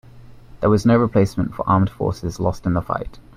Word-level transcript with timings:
There 0.61 0.69
was 0.71 0.83
no 0.83 0.97
replacement 0.97 1.53
for 1.53 1.61
armed 1.69 1.91
forces 1.91 2.39
lost 2.39 2.65
in 2.65 2.73
the 2.73 2.81
fight. 2.81 3.19